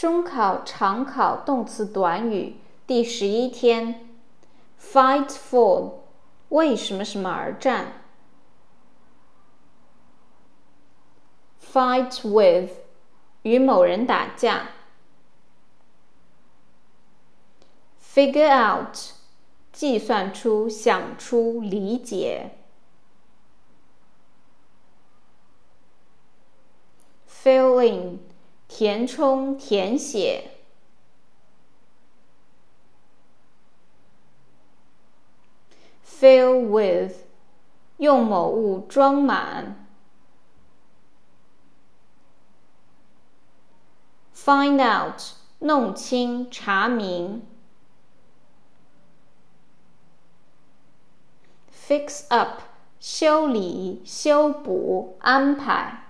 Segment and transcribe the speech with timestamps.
[0.00, 4.08] 中考常考动词短语第十一天
[4.80, 5.96] ，fight for，
[6.48, 8.00] 为什么什么而战
[11.62, 12.70] ？fight with，
[13.42, 14.70] 与某人打架。
[18.02, 18.96] figure out，
[19.70, 22.52] 计算出、想出、理解。
[27.28, 28.29] fill in。
[28.72, 30.52] 填充、填写。
[36.06, 37.16] Fill with，
[37.96, 39.88] 用某物装满。
[44.32, 45.20] Find out，
[45.58, 47.44] 弄清、查明。
[51.74, 52.60] Fix up，
[53.00, 56.09] 修理、修补、安排。